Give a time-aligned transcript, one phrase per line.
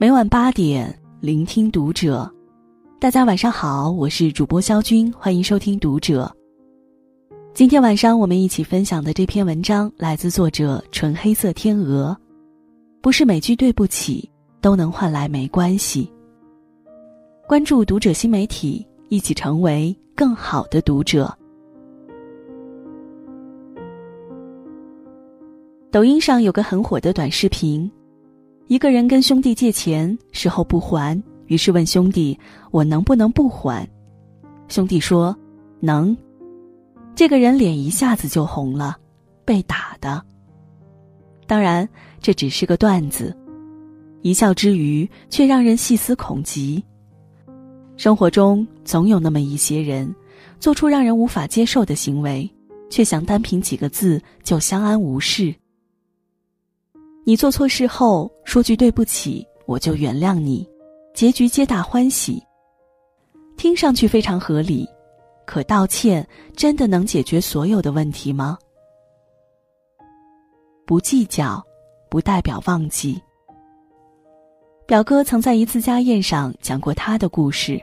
[0.00, 2.32] 每晚八点，聆听读者。
[3.00, 6.32] 大家晚上好，我是主播肖军，欢迎收听《读者》。
[7.52, 12.16] 今天晚上我们一起分享的这篇文章来自作者纯黑色天鹅。
[13.00, 14.30] 不是每句对不起
[14.60, 16.08] 都能换来没关系。
[17.48, 21.36] 关注《读者》新媒体，一起成为更好的读者。
[25.90, 27.90] 抖音上有个很火的短视频。
[28.68, 32.38] 一个人跟兄弟借钱，事后不还，于是问兄弟
[32.70, 33.88] ：“我能不能不还？”
[34.68, 35.34] 兄弟说
[35.80, 36.14] ：“能。”
[37.16, 38.94] 这个人脸一下子就红了，
[39.42, 40.22] 被打的。
[41.46, 41.88] 当然，
[42.20, 43.34] 这只是个段子，
[44.20, 46.84] 一笑之余却让人细思恐极。
[47.96, 50.14] 生活中总有那么一些人，
[50.60, 52.48] 做出让人无法接受的行为，
[52.90, 55.54] 却想单凭几个字就相安无事。
[57.24, 60.66] 你做错事后说句对不起，我就原谅你，
[61.12, 62.42] 结局皆大欢喜。
[63.56, 64.88] 听上去非常合理，
[65.44, 66.26] 可道歉
[66.56, 68.56] 真的能解决所有的问题吗？
[70.86, 71.62] 不计较，
[72.08, 73.20] 不代表忘记。
[74.86, 77.78] 表哥曾在一次家宴上讲过他的故事。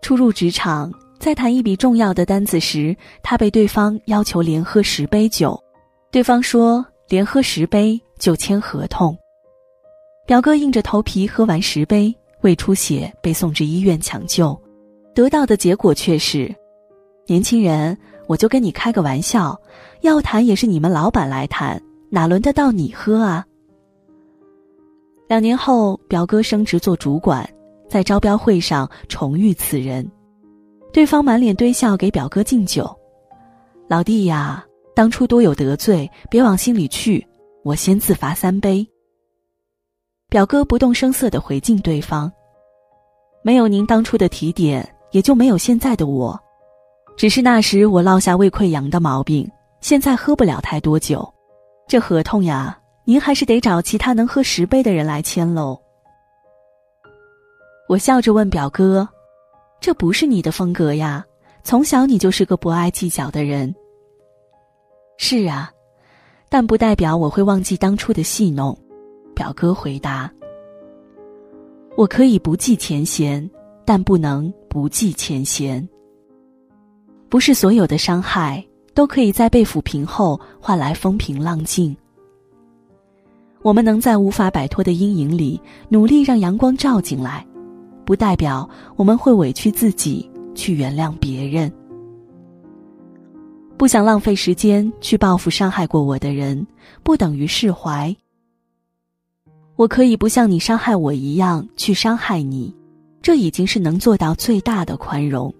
[0.00, 5.56] 初入职场，在谈一笔重要的单子时，他被对方要求连喝十杯酒，
[6.10, 6.84] 对方说。
[7.12, 9.14] 连喝十杯就签合同，
[10.26, 12.10] 表哥硬着头皮喝完十杯，
[12.40, 14.58] 胃出血被送至医院抢救，
[15.14, 16.50] 得到的结果却是：
[17.26, 17.94] 年轻人，
[18.26, 19.60] 我就跟你开个玩笑，
[20.00, 23.44] 要谈也是你们老板来谈，哪轮得到你喝啊？
[25.28, 27.46] 两年后，表哥升职做主管，
[27.90, 30.10] 在招标会上重遇此人，
[30.94, 32.90] 对方满脸堆笑给表哥敬酒，
[33.86, 34.64] 老弟呀。
[34.94, 37.26] 当初多有得罪，别往心里去。
[37.64, 38.86] 我先自罚三杯。
[40.28, 42.30] 表哥不动声色的回敬对方
[43.42, 46.38] ：“没有您当初的提点，也就没有现在的我。
[47.16, 49.48] 只是那时我落下胃溃疡的毛病，
[49.80, 51.32] 现在喝不了太多酒。
[51.86, 55.78] 这合同呀，您还是得找其他能喝十杯的人来签喽。”
[57.88, 59.08] 我笑着问表哥
[59.80, 61.24] ：“这不是你的风格呀？
[61.62, 63.74] 从小你就是个不爱计较的人。”
[65.18, 65.70] 是啊，
[66.48, 68.76] 但不代表我会忘记当初的戏弄。
[69.34, 70.30] 表哥回答
[71.96, 73.48] ：“我可以不计前嫌，
[73.84, 75.88] 但不能不计前嫌。
[77.30, 78.62] 不是所有的伤害
[78.92, 81.96] 都可以在被抚平后换来风平浪静。
[83.62, 85.58] 我们能在无法摆脱的阴影里
[85.88, 87.46] 努力让阳光照进来，
[88.04, 91.72] 不代表我们会委屈自己去原谅别人。”
[93.82, 96.64] 不想浪费时间去报复伤害过我的人，
[97.02, 98.14] 不等于释怀。
[99.74, 102.72] 我可以不像你伤害我一样去伤害你，
[103.22, 105.52] 这已经是能做到最大的宽容。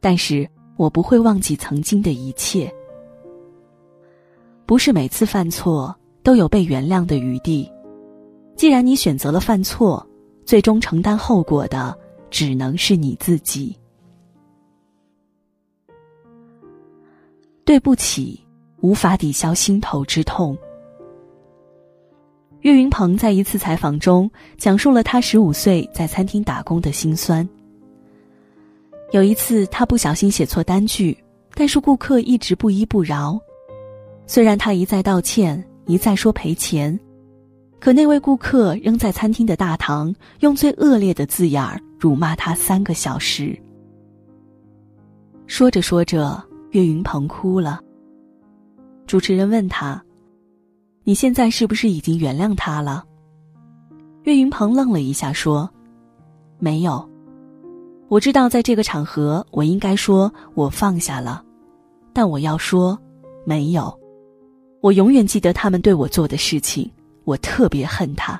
[0.00, 0.44] 但是
[0.76, 2.68] 我不会忘记曾经的一切。
[4.66, 7.70] 不是每次犯错都有被原谅的余地。
[8.56, 10.04] 既然你选择了犯错，
[10.44, 11.96] 最终承担后果的
[12.28, 13.78] 只能是你自己。
[17.66, 18.40] 对不起，
[18.80, 20.56] 无法抵消心头之痛。
[22.60, 27.46] 岳云鹏在一次采访中讲述了他十五岁在餐厅打工的辛酸。
[29.10, 31.18] 有一次，他不小心写错单据，
[31.54, 33.36] 但是顾客一直不依不饶。
[34.28, 36.96] 虽然他一再道歉，一再说赔钱，
[37.80, 43.58] 可那位顾客仍在餐厅的大堂用最恶劣的字眼辱骂他三个小时。
[45.48, 46.40] 说着说着。
[46.76, 47.80] 岳云鹏哭了。
[49.06, 50.04] 主持人问他
[51.04, 53.02] ：“你现在是不是已经原谅他了？”
[54.24, 55.70] 岳云鹏愣了一下，说
[56.60, 57.08] ：“没有。
[58.08, 61.42] 我知道在这个场合我应该说我放下了，
[62.12, 62.98] 但我要说，
[63.46, 63.98] 没有。
[64.82, 66.92] 我永远记得他们对我做的事情，
[67.24, 68.38] 我特别恨他。”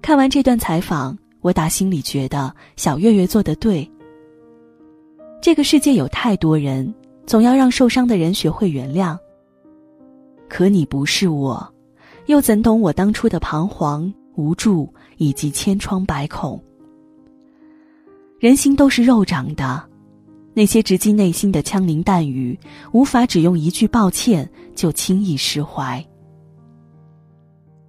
[0.00, 3.86] 看完这段采访，我打心里觉得小岳岳做的对。
[5.46, 6.92] 这个世界有太多人，
[7.24, 9.16] 总要让受伤的人学会原谅。
[10.48, 11.72] 可你不是我，
[12.26, 16.60] 又怎懂我当初的彷徨、无助以及千疮百孔？
[18.40, 19.80] 人心都是肉长的，
[20.52, 22.58] 那些直击内心的枪林弹雨，
[22.90, 26.04] 无法只用一句抱歉就轻易释怀。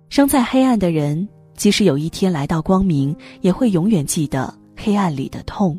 [0.09, 5.75] 生在黑暗的人，即使有一天来到光明，也会永远记得黑暗里的痛。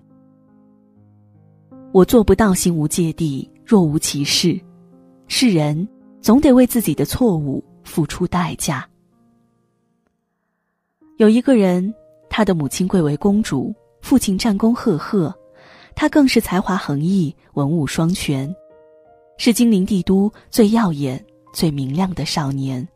[1.93, 4.61] 我做不到心无芥蒂、若无其事，
[5.27, 5.89] 是人
[6.21, 8.87] 总得为自己的错误付出代价。
[11.17, 11.93] 有一个人，
[12.29, 15.35] 他的母亲贵为公主，父亲战功赫赫，
[15.97, 18.55] 他更是才华横溢、文武双全，
[19.39, 21.25] 是金陵帝都最耀眼、
[21.55, 22.87] 最明亮的少年。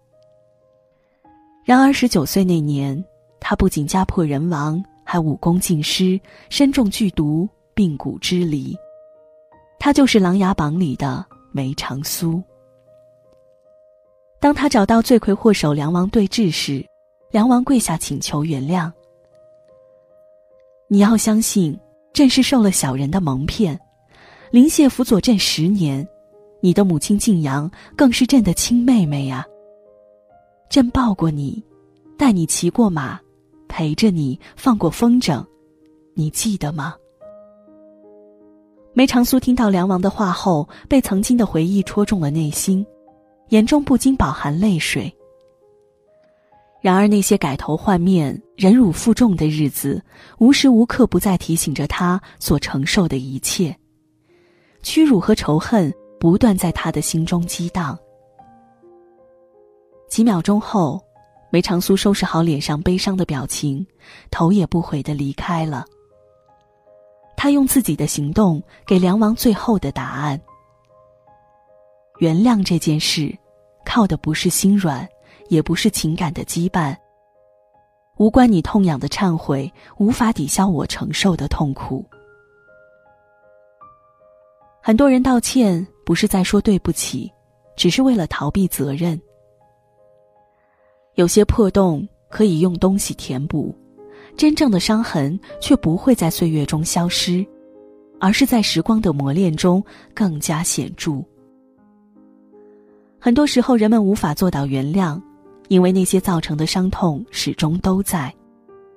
[1.64, 3.02] 然而十九岁那年，
[3.40, 8.76] 他不仅家破人亡，还武功尽失，身中剧毒，病骨支离。
[9.84, 12.40] 他就是《琅琊榜》里的梅长苏。
[14.38, 16.86] 当他找到罪魁祸首梁王对峙时，
[17.32, 18.92] 梁王跪下请求原谅。
[20.86, 21.76] 你要相信，
[22.12, 23.76] 朕是受了小人的蒙骗。
[24.52, 26.06] 林谢辅佐朕十年，
[26.60, 29.44] 你的母亲静阳更是朕的亲妹妹呀。
[30.70, 31.60] 朕抱过你，
[32.16, 33.18] 带你骑过马，
[33.66, 35.44] 陪着你放过风筝，
[36.14, 36.94] 你记得吗？
[38.94, 42.86] 梅长苏听到梁王的话后，被曾经的回忆戳中了内心，
[43.48, 45.10] 眼中不禁饱含泪水。
[46.82, 50.02] 然而，那些改头换面、忍辱负重的日子，
[50.38, 53.74] 无时无刻不在提醒着他所承受的一切。
[54.82, 55.90] 屈辱和仇恨
[56.20, 57.98] 不断在他的心中激荡。
[60.10, 61.00] 几秒钟后，
[61.50, 63.86] 梅长苏收拾好脸上悲伤的表情，
[64.30, 65.86] 头也不回的离开了。
[67.36, 70.40] 他用自己的行动给梁王最后的答案：
[72.18, 73.36] 原谅这件事，
[73.84, 75.08] 靠的不是心软。
[75.48, 76.96] 也不是情感的羁绊。
[78.16, 82.02] 无关你痛痒的忏悔，无法抵消我承受的痛苦。
[84.80, 87.30] 很多人道歉不是在说对不起，
[87.76, 89.20] 只是为了逃避责任。
[91.16, 93.76] 有些破洞可以用东西填补，
[94.36, 97.46] 真正的伤痕却不会在岁月中消失，
[98.20, 99.84] 而是在时光的磨练中
[100.14, 101.22] 更加显著。
[103.18, 105.20] 很多时候，人们无法做到原谅。
[105.68, 108.34] 因为那些造成的伤痛始终都在，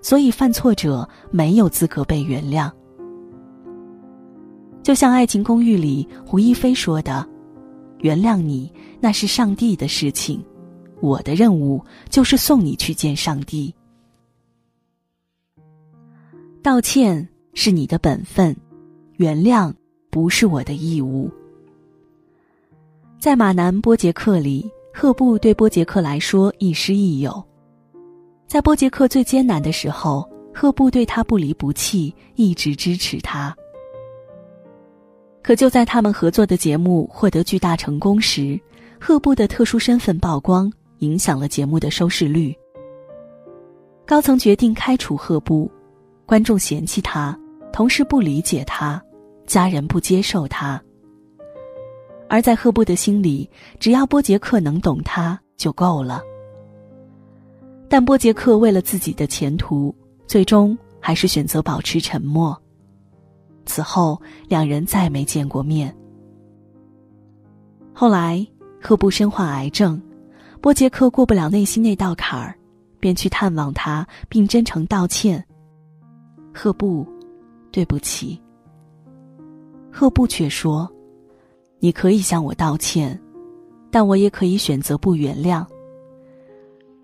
[0.01, 2.69] 所以犯错者没有资格被原谅。
[4.83, 7.25] 就像《爱情公寓》里胡一菲说的
[8.01, 10.43] ：“原谅你那是上帝的事情，
[10.99, 13.73] 我的任务就是送你去见上帝。
[16.65, 18.55] 道歉是你的本分，
[19.17, 19.71] 原谅
[20.09, 21.29] 不是我的义务。”
[23.21, 24.67] 在马南波杰克里。
[24.91, 27.43] 赫布对波杰克来说亦师亦友，
[28.47, 33.53] 在波杰克最艰难的时候，赫布对他不离不弃，一直支持他。
[35.43, 38.57] 可就在他们合作的节目获得巨大成功时，
[38.97, 42.55] 赫布的特殊身份曝光，影响了节目的收视率。
[44.05, 45.69] 高层决定开除赫布，
[46.25, 47.37] 观众嫌弃他，
[47.71, 49.01] 同事不理解他，
[49.45, 50.81] 家人不接受他。
[52.27, 53.47] 而在赫布的心里，
[53.79, 56.21] 只要波杰克能懂他就够了。
[57.87, 59.95] 但波杰克为了自己的前途，
[60.25, 62.59] 最终还是选择保持沉默。
[63.67, 65.95] 此后，两人再没见过面。
[67.93, 68.45] 后来，
[68.81, 70.01] 赫布身患癌症，
[70.59, 72.55] 波杰克过不了内心那道坎儿，
[72.99, 75.45] 便去探望他，并真诚道歉
[76.55, 77.05] ：“赫布，
[77.71, 78.41] 对不起。”
[79.91, 80.89] 赫布却说。
[81.79, 83.19] 你可以向我道歉，
[83.91, 85.63] 但我也可以选择不原谅。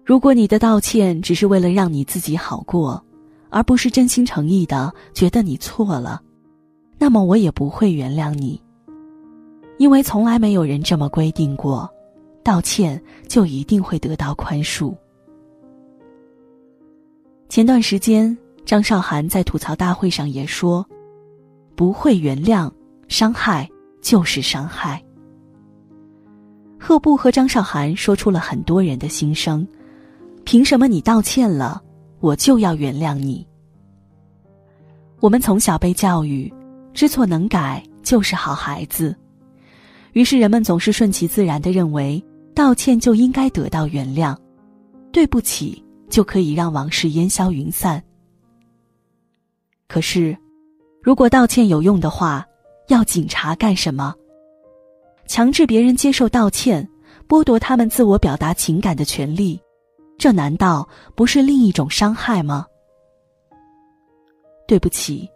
[0.03, 3.03] 如果你的道歉只是为了让你自己好过，
[3.49, 6.19] 而不是真心诚意的觉得你错了，
[6.97, 8.59] 那么我也不会原谅你。
[9.77, 11.87] 因为从来没有人这么规定过，
[12.41, 14.95] 道歉就一定会得到宽恕。
[17.49, 20.85] 前段时间，张韶涵在吐槽大会上也说
[21.75, 22.71] ：“不会原谅，
[23.07, 23.69] 伤害。”
[24.01, 24.99] 就是伤害。
[26.79, 29.65] 赫布和张韶涵说出了很多人的心声：
[30.43, 31.79] 凭什么你道歉了，
[32.19, 33.47] 我就要原谅你？
[35.19, 36.51] 我们从小被教育，
[36.95, 39.15] 知错能改就是好孩子，
[40.13, 42.19] 于是人们总是顺其自然的认为，
[42.55, 44.35] 道歉就应该得到原谅，
[45.11, 48.03] 对不起就可以让往事烟消云散。
[49.91, 50.37] 可是，
[51.03, 52.47] 如果道歉有用的话，
[52.87, 54.15] 要警察干什么？
[55.27, 56.87] 强制别人接受道歉，
[57.27, 59.59] 剥夺他们自我表达情感的权利，
[60.17, 62.65] 这难道不是另一种伤害吗？
[64.65, 65.29] 对不起，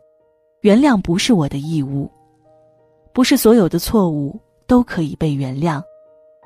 [0.62, 2.09] 原谅不是我的义务，
[3.12, 5.83] 不是所有的错误都可以被原谅，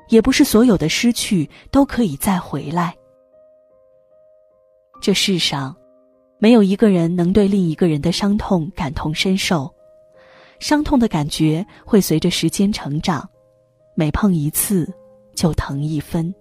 [0.08, 2.92] 也不是所有的失去都可以再回来。
[5.00, 5.72] 这世上，
[6.40, 9.72] 没有一个人能对另一个人的伤痛感同身受。
[10.58, 13.28] 伤痛的感觉会随着时间成长，
[13.94, 14.90] 每碰一次
[15.34, 16.34] 就疼一分。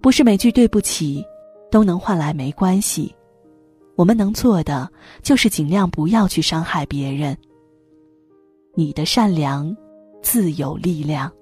[0.00, 1.24] 不是每句对不起
[1.70, 3.14] 都能换来没关系。
[3.96, 4.90] 我们能做的
[5.22, 7.36] 就是尽量不要去伤害别人。
[8.74, 9.74] 你的善良，
[10.20, 11.32] 自有力量。